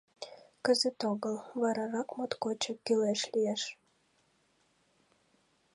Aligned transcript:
—Кызыт 0.65 0.99
огыл, 1.11 1.35
варарак 1.61 2.09
моткочак 2.17 2.77
кӱлеш 2.85 3.21
лиеш... 3.33 3.61